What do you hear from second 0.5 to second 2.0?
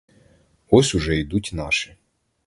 Ось уже ідуть наші.